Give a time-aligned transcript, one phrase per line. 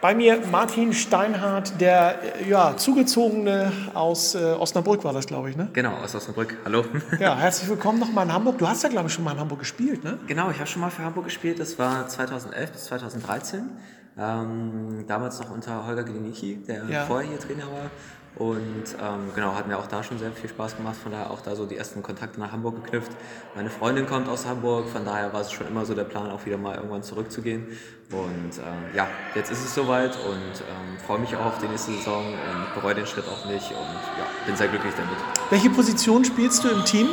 [0.00, 5.56] Bei mir Martin Steinhardt, der äh, ja, zugezogene aus äh, Osnabrück war das, glaube ich,
[5.56, 5.70] ne?
[5.72, 6.56] Genau, aus Osnabrück.
[6.64, 6.84] Hallo.
[7.18, 8.58] Ja, herzlich willkommen nochmal in Hamburg.
[8.58, 10.20] Du hast ja, glaube ich, schon mal in Hamburg gespielt, ne?
[10.28, 11.58] Genau, ich habe schon mal für Hamburg gespielt.
[11.58, 13.70] Das war 2011 bis 2013.
[14.18, 17.04] Ähm, damals noch unter Holger Gliniki, der ja.
[17.04, 17.90] vorher hier Trainer war.
[18.36, 21.40] Und ähm, genau, hat mir auch da schon sehr viel Spaß gemacht, von daher auch
[21.40, 23.10] da so die ersten Kontakte nach Hamburg geknüpft.
[23.56, 26.46] Meine Freundin kommt aus Hamburg, von daher war es schon immer so der Plan, auch
[26.46, 27.66] wieder mal irgendwann zurückzugehen.
[28.12, 31.92] Und ähm, ja, jetzt ist es soweit und ähm, freue mich auch auf die nächste
[31.92, 35.16] Saison und bereue den Schritt auch nicht und ja, bin sehr glücklich damit.
[35.50, 37.08] Welche Position spielst du im Team?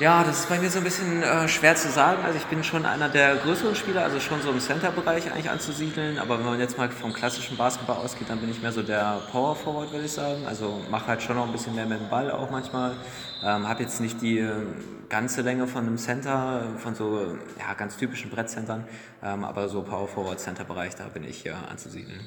[0.00, 2.22] Ja, das ist bei mir so ein bisschen äh, schwer zu sagen.
[2.24, 6.20] Also ich bin schon einer der größeren Spieler, also schon so im Center-Bereich eigentlich anzusiedeln.
[6.20, 9.20] Aber wenn man jetzt mal vom klassischen Basketball ausgeht, dann bin ich mehr so der
[9.32, 10.46] Power Forward, würde ich sagen.
[10.46, 12.92] Also mache halt schon noch ein bisschen mehr mit dem Ball auch manchmal.
[13.42, 14.52] Ähm, habe jetzt nicht die äh,
[15.08, 18.84] ganze Länge von einem Center, von so ja, ganz typischen Brettcentern.
[19.20, 22.20] Ähm, aber so Power Forward Center-Bereich, da bin ich äh, anzusiedeln.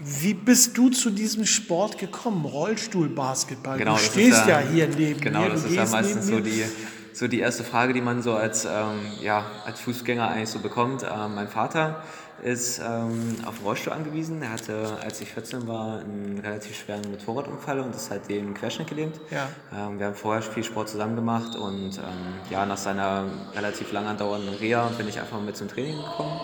[0.00, 2.44] Wie bist du zu diesem Sport gekommen?
[2.44, 3.78] Rollstuhlbasketball.
[3.78, 5.44] Genau, du stehst ja, ja, hier neben genau, mir.
[5.46, 6.64] Genau, das ist ja meistens so die,
[7.12, 11.02] so die erste Frage, die man so als, ähm, ja, als Fußgänger eigentlich so bekommt.
[11.02, 12.04] Ähm, mein Vater
[12.42, 14.40] ist ähm, auf den Rollstuhl angewiesen.
[14.42, 19.18] Er hatte, als ich 14 war, einen relativ schweren Motorradunfall und ist seitdem Querschnitt gelähmt.
[19.30, 19.48] Ja.
[19.76, 23.24] Ähm, wir haben vorher viel Sport zusammen gemacht und ähm, ja, nach seiner
[23.54, 26.38] relativ lang andauernden Reha bin ich einfach mit zum Training gekommen,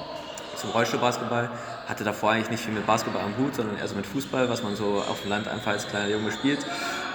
[0.57, 1.51] zum Rollstuhlbasketball
[1.87, 4.63] hatte davor eigentlich nicht viel mit Basketball am Hut, sondern eher so mit Fußball, was
[4.63, 6.65] man so auf dem Land einfach als kleiner Junge spielt.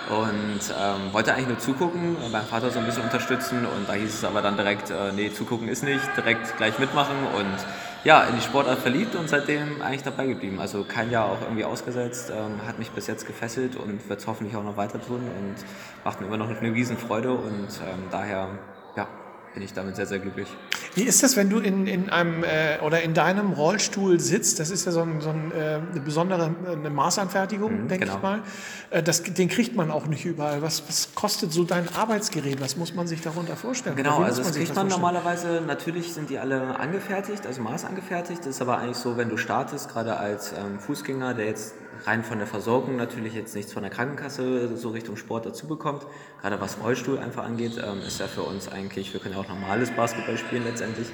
[0.09, 4.12] Und ähm, wollte eigentlich nur zugucken, meinen Vater so ein bisschen unterstützen und da hieß
[4.12, 7.58] es aber dann direkt, äh, nee, zugucken ist nicht, direkt gleich mitmachen und
[8.04, 10.59] ja, in die Sportart verliebt und seitdem eigentlich dabei geblieben.
[10.59, 14.26] Also kein Jahr auch irgendwie ausgesetzt, ähm, hat mich bis jetzt gefesselt und wird es
[14.26, 15.56] hoffentlich auch noch weiter tun und
[16.03, 18.48] macht mir immer noch eine riesen Freude und ähm, daher
[18.96, 19.08] ja,
[19.53, 20.47] bin ich damit sehr, sehr glücklich.
[20.95, 24.59] Wie ist das, wenn du in, in einem äh, oder in deinem Rollstuhl sitzt?
[24.59, 28.17] Das ist ja so, ein, so ein, äh, eine besondere eine Maßanfertigung, mhm, denke genau.
[28.17, 28.41] ich mal.
[28.89, 30.61] Äh, das, den kriegt man auch nicht überall.
[30.61, 32.61] Was, was kostet so dein Arbeitsgerät?
[32.61, 33.96] Was muss man sich darunter vorstellen?
[33.96, 38.41] Genau, also das kriegt man normalerweise, natürlich sind die alle angefertigt, also maßangefertigt.
[38.41, 41.74] Das ist aber eigentlich so, wenn du startest, gerade als ähm, Fußgänger, der jetzt
[42.06, 46.06] rein von der Versorgung natürlich jetzt nichts von der Krankenkasse so Richtung Sport dazu bekommt,
[46.42, 49.48] gerade was Rollstuhl einfach angeht, ähm, ist ja für uns eigentlich, wir können ja auch
[49.48, 51.08] normales Basketball spielen letztendlich.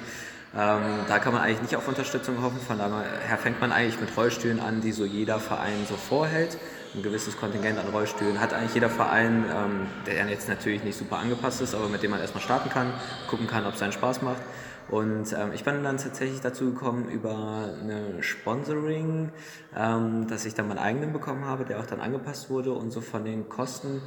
[0.54, 4.16] Ähm, da kann man eigentlich nicht auf Unterstützung hoffen, von daher fängt man eigentlich mit
[4.16, 6.56] Rollstühlen an, die so jeder Verein so vorhält.
[6.94, 11.18] Ein gewisses Kontingent an Rollstühlen hat eigentlich jeder Verein, ähm, der jetzt natürlich nicht super
[11.18, 12.92] angepasst ist, aber mit dem man erstmal starten kann,
[13.28, 14.40] gucken kann, ob es einen Spaß macht.
[14.88, 19.30] Und ähm, ich bin dann tatsächlich dazu gekommen über eine Sponsoring,
[19.76, 23.00] ähm, dass ich dann meinen eigenen bekommen habe, der auch dann angepasst wurde und so
[23.00, 24.00] von den Kosten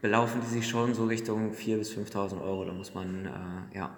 [0.00, 2.64] belaufen die sich schon so Richtung 4.000 bis 5.000 Euro.
[2.66, 3.90] Da muss man äh, ja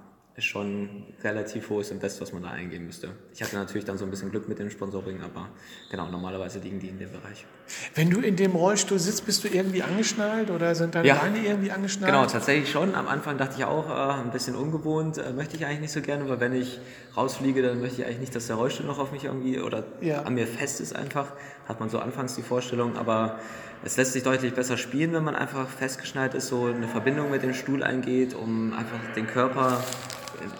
[0.44, 3.08] schon ein relativ hohes Invest, was man da eingehen müsste.
[3.32, 5.48] Ich hatte natürlich dann so ein bisschen Glück mit dem Sponsoring, aber
[5.90, 7.46] genau, normalerweise liegen die in dem Bereich.
[7.94, 11.38] Wenn du in dem Rollstuhl sitzt, bist du irgendwie angeschnallt oder sind deine ja, Beine
[11.38, 12.12] irgendwie angeschnallt?
[12.12, 12.94] Genau, tatsächlich schon.
[12.94, 16.02] Am Anfang dachte ich auch, äh, ein bisschen ungewohnt, äh, möchte ich eigentlich nicht so
[16.02, 16.80] gerne, weil wenn ich
[17.16, 20.22] rausfliege, dann möchte ich eigentlich nicht, dass der Rollstuhl noch auf mich irgendwie oder ja.
[20.22, 21.32] an mir fest ist einfach.
[21.66, 23.38] Hat man so anfangs die Vorstellung, aber
[23.84, 27.42] es lässt sich deutlich besser spielen, wenn man einfach festgeschnallt ist, so eine Verbindung mit
[27.42, 29.82] dem Stuhl eingeht, um einfach den Körper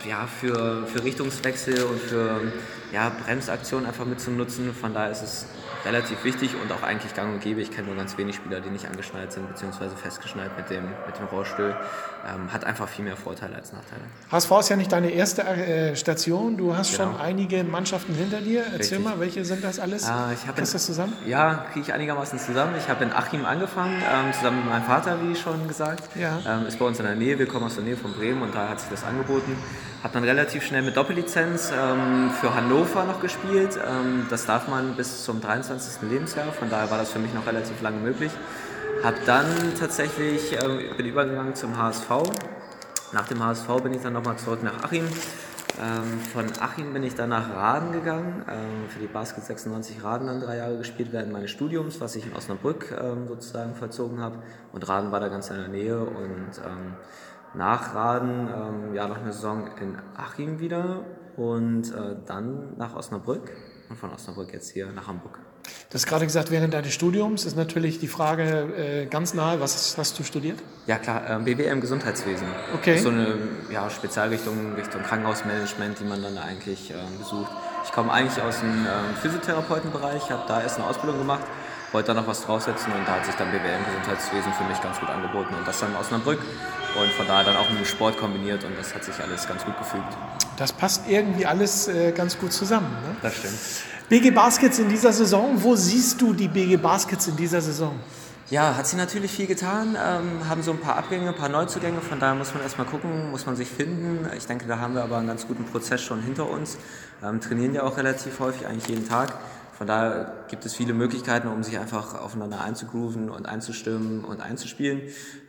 [0.09, 2.41] ja, für, für Richtungswechsel und für
[2.93, 4.75] ja, Bremsaktionen einfach mitzunutzen.
[4.75, 5.47] Von daher ist es
[5.85, 7.61] relativ wichtig und auch eigentlich gang und gäbe.
[7.61, 9.89] Ich kenne nur ganz wenig Spieler, die nicht angeschnallt sind bzw.
[9.97, 11.77] festgeschnallt mit dem, mit dem Rollstuhl.
[12.27, 14.03] Ähm, hat einfach viel mehr Vorteile als Nachteile.
[14.31, 16.57] HSV ist ja nicht deine erste äh, Station.
[16.57, 17.13] Du hast genau.
[17.13, 18.61] schon einige Mannschaften hinter dir.
[18.65, 19.05] Erzähl Richtig.
[19.05, 20.09] mal, welche sind das alles?
[20.09, 21.13] Äh, ich Kriegst du das zusammen?
[21.27, 22.75] Ja, kriege ich einigermaßen zusammen.
[22.79, 26.17] Ich habe in Achim angefangen, ähm, zusammen mit meinem Vater, wie schon gesagt.
[26.17, 26.41] Ja.
[26.47, 27.39] Ähm, ist bei uns in der Nähe.
[27.39, 29.57] Wir kommen aus der Nähe von Bremen und da hat sich das angeboten.
[30.07, 33.77] Habe dann relativ schnell mit Doppellizenz ähm, für Hannover noch gespielt.
[33.85, 36.09] Ähm, das darf man bis zum 23.
[36.09, 38.31] Lebensjahr, von daher war das für mich noch relativ lange möglich.
[39.03, 39.47] Habe dann
[39.77, 42.09] tatsächlich, äh, bin übergegangen zum HSV.
[43.11, 45.07] Nach dem HSV bin ich dann nochmal zurück nach Achim.
[45.07, 50.29] Ähm, von Achim bin ich dann nach Raden gegangen, ähm, für die Basket 96 Raden
[50.29, 54.37] dann drei Jahre gespielt während meines Studiums, was ich in Osnabrück ähm, sozusagen vollzogen habe.
[54.73, 56.63] Und Raden war da ganz in der Nähe und
[57.57, 61.05] ähm, nach Raden, ähm, ja, noch eine Saison in Achim wieder
[61.37, 63.53] und äh, dann nach Osnabrück
[63.89, 65.39] und von Osnabrück jetzt hier nach Hamburg.
[65.91, 68.45] Du hast gerade gesagt, während deines Studiums ist natürlich die Frage
[68.77, 70.59] äh, ganz nahe, was hast du studiert?
[70.87, 72.47] Ja klar, äh, BWM Gesundheitswesen.
[72.75, 72.99] Okay.
[72.99, 73.37] So eine
[73.71, 77.51] ja, Spezialrichtung Richtung Krankenhausmanagement, die man dann eigentlich äh, besucht.
[77.85, 81.45] Ich komme eigentlich aus dem ähm, Physiotherapeutenbereich, habe da erst eine Ausbildung gemacht
[81.97, 85.01] wollte da noch was draufsetzen und da hat sich dann BWL Gesundheitswesen für mich ganz
[85.01, 88.19] gut angeboten und das dann in Osnabrück und von daher dann auch mit dem Sport
[88.19, 90.05] kombiniert und das hat sich alles ganz gut gefügt.
[90.59, 92.91] Das passt irgendwie alles äh, ganz gut zusammen.
[93.03, 93.17] Ne?
[93.23, 93.55] Das stimmt.
[94.11, 97.99] BG Baskets in dieser Saison, wo siehst du die BG Baskets in dieser Saison?
[98.51, 102.03] Ja, hat sie natürlich viel getan, ähm, haben so ein paar Abgänge, ein paar Neuzugänge,
[102.03, 104.29] von daher muss man erstmal gucken, muss man sich finden.
[104.37, 106.77] Ich denke, da haben wir aber einen ganz guten Prozess schon hinter uns,
[107.25, 109.33] ähm, trainieren ja auch relativ häufig, eigentlich jeden Tag.
[109.77, 115.03] Von daher gibt es viele Möglichkeiten, um sich einfach aufeinander einzugrooven und einzustimmen und einzuspielen.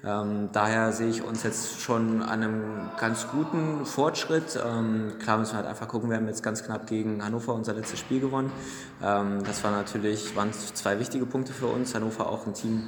[0.03, 4.59] Ähm, daher sehe ich uns jetzt schon an einem ganz guten Fortschritt.
[4.61, 7.73] Ähm, klar müssen wir halt einfach gucken, wir haben jetzt ganz knapp gegen Hannover unser
[7.73, 8.51] letztes Spiel gewonnen.
[9.01, 11.95] Ähm, das war natürlich, waren zwei wichtige Punkte für uns.
[11.95, 12.83] Hannover auch ein Team,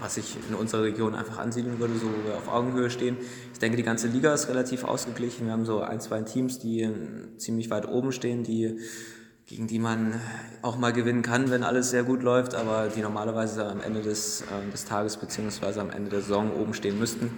[0.00, 3.18] was ich in unserer Region einfach ansiedeln würde, so wo wir auf Augenhöhe stehen.
[3.52, 5.46] Ich denke, die ganze Liga ist relativ ausgeglichen.
[5.46, 6.90] Wir haben so ein, zwei Teams, die
[7.38, 8.80] ziemlich weit oben stehen, die
[9.46, 10.20] gegen die man
[10.62, 14.42] auch mal gewinnen kann, wenn alles sehr gut läuft, aber die normalerweise am Ende des,
[14.42, 15.78] äh, des Tages bzw.
[15.78, 17.30] am Ende der Saison oben stehen müssten.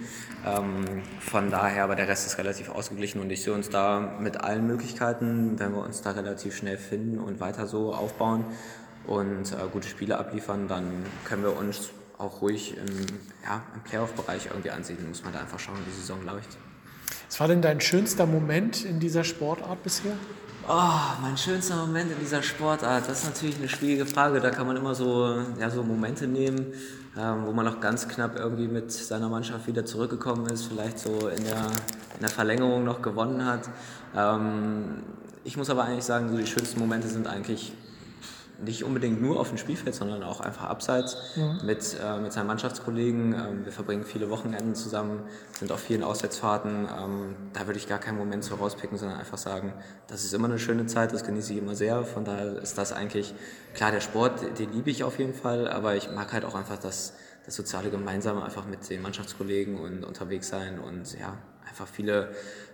[0.43, 4.41] Ähm, von daher, aber der Rest ist relativ ausgeglichen und ich sehe uns da mit
[4.41, 8.43] allen Möglichkeiten, wenn wir uns da relativ schnell finden und weiter so aufbauen
[9.05, 10.85] und äh, gute Spiele abliefern, dann
[11.25, 12.87] können wir uns auch ruhig im,
[13.45, 15.09] ja, im Playoff-Bereich irgendwie ansiedeln.
[15.09, 16.57] Muss man da einfach schauen, wie die Saison läuft.
[17.27, 20.13] Was war denn dein schönster Moment in dieser Sportart bisher?
[20.71, 24.39] Oh, mein schönster Moment in dieser Sportart, das ist natürlich eine schwierige Frage.
[24.39, 26.73] Da kann man immer so, ja, so Momente nehmen,
[27.17, 31.27] ähm, wo man auch ganz knapp irgendwie mit seiner Mannschaft wieder zurückgekommen ist, vielleicht so
[31.27, 31.65] in der,
[32.13, 33.67] in der Verlängerung noch gewonnen hat.
[34.15, 35.01] Ähm,
[35.43, 37.73] ich muss aber eigentlich sagen, so die schönsten Momente sind eigentlich
[38.63, 41.59] nicht unbedingt nur auf dem Spielfeld, sondern auch einfach abseits mhm.
[41.65, 43.33] mit, äh, mit seinen Mannschaftskollegen.
[43.33, 45.21] Ähm, wir verbringen viele Wochenenden zusammen,
[45.57, 46.87] sind auf vielen Auswärtsfahrten.
[46.87, 49.73] Ähm, da würde ich gar keinen Moment so rauspicken, sondern einfach sagen,
[50.07, 52.03] das ist immer eine schöne Zeit, das genieße ich immer sehr.
[52.03, 53.33] Von daher ist das eigentlich,
[53.73, 56.77] klar, der Sport, den liebe ich auf jeden Fall, aber ich mag halt auch einfach
[56.77, 57.13] das,
[57.45, 61.37] das soziale Gemeinsame, einfach mit den Mannschaftskollegen und unterwegs sein und ja,
[61.69, 62.29] einfach viele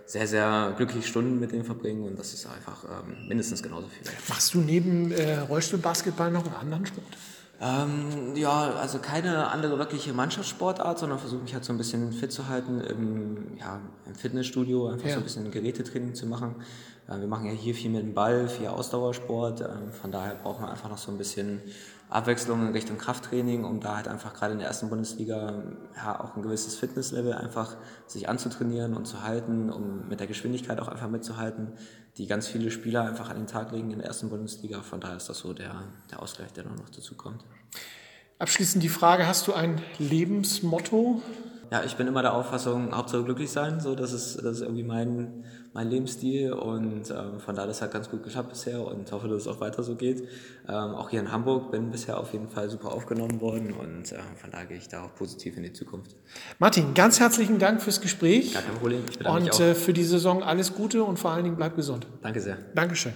[0.06, 4.06] sehr, sehr glückliche Stunden mit denen verbringen und das ist einfach ähm, mindestens genauso viel.
[4.28, 7.16] Machst du neben äh, Rollstuhlbasketball noch einen anderen Sport?
[7.60, 12.30] Ähm, ja, also keine andere wirkliche Mannschaftssportart, sondern versuche mich halt so ein bisschen fit
[12.30, 15.14] zu halten im, ja, im Fitnessstudio, einfach ja.
[15.14, 16.56] so ein bisschen Gerätetraining zu machen.
[17.08, 19.68] Äh, wir machen ja hier viel mit dem Ball, viel Ausdauersport, äh,
[20.00, 21.60] von daher braucht man einfach noch so ein bisschen
[22.08, 25.64] Abwechslung in Richtung Krafttraining, um da halt einfach gerade in der ersten Bundesliga
[25.96, 27.76] ja, auch ein gewisses Fitnesslevel einfach
[28.06, 31.72] sich anzutrainieren und zu halten, um mit der Geschwindigkeit auch einfach mitzuhalten,
[32.16, 34.82] die ganz viele Spieler einfach an den Tag legen in der ersten Bundesliga.
[34.82, 37.44] Von daher ist das so der, der Ausgleich, der noch dazu kommt.
[38.38, 41.22] Abschließend die Frage, hast du ein Lebensmotto?
[41.70, 44.84] Ja, ich bin immer der Auffassung, Hauptsache glücklich sein, so das ist, das ist irgendwie
[44.84, 49.26] mein, mein Lebensstil und ähm, von daher das hat ganz gut geklappt bisher und hoffe,
[49.28, 50.28] dass es auch weiter so geht.
[50.68, 54.18] Ähm, auch hier in Hamburg bin bisher auf jeden Fall super aufgenommen worden und äh,
[54.40, 56.14] von daher gehe ich da auch positiv in die Zukunft.
[56.58, 58.54] Martin, ganz herzlichen Dank fürs Gespräch.
[58.54, 59.02] Gar kein Problem.
[59.24, 62.06] und äh, für die Saison alles Gute und vor allen Dingen bleib gesund.
[62.22, 62.58] Danke sehr.
[62.74, 63.12] Dankeschön.